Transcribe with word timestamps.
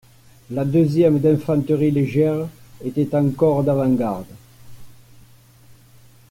La 0.49 0.65
deuxième 0.65 1.19
d'infanterie 1.19 1.91
légère 1.91 2.47
était 2.83 3.15
encore 3.15 3.63
d'avant-garde. 3.63 4.25